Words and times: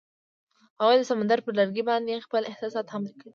هغوی 0.79 0.97
د 0.99 1.03
سمندر 1.11 1.39
پر 1.45 1.53
لرګي 1.59 1.83
باندې 1.89 2.23
خپل 2.25 2.41
احساسات 2.45 2.85
هم 2.93 3.01
لیکل. 3.09 3.29